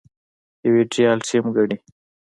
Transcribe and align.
يو 0.65 0.73
ايديال 0.79 1.17
ټيم 1.27 1.45
ګڼي. 1.55 1.77